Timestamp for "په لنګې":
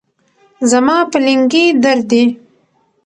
1.11-1.65